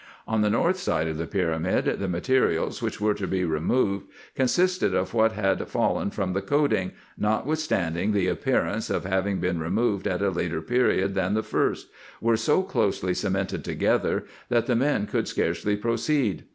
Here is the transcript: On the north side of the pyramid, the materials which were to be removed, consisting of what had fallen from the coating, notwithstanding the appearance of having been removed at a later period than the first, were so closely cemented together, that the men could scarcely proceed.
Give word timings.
On 0.27 0.41
the 0.41 0.49
north 0.49 0.79
side 0.79 1.07
of 1.07 1.19
the 1.19 1.27
pyramid, 1.27 1.85
the 1.99 2.07
materials 2.07 2.81
which 2.81 2.99
were 2.99 3.13
to 3.13 3.27
be 3.27 3.45
removed, 3.45 4.07
consisting 4.33 4.95
of 4.95 5.13
what 5.13 5.33
had 5.33 5.67
fallen 5.67 6.09
from 6.09 6.33
the 6.33 6.41
coating, 6.41 6.93
notwithstanding 7.19 8.11
the 8.11 8.25
appearance 8.27 8.89
of 8.89 9.03
having 9.05 9.39
been 9.39 9.59
removed 9.59 10.07
at 10.07 10.23
a 10.23 10.31
later 10.31 10.63
period 10.63 11.13
than 11.13 11.35
the 11.35 11.43
first, 11.43 11.87
were 12.19 12.35
so 12.35 12.63
closely 12.63 13.13
cemented 13.13 13.63
together, 13.63 14.25
that 14.49 14.65
the 14.65 14.75
men 14.75 15.05
could 15.05 15.27
scarcely 15.27 15.75
proceed. 15.77 16.45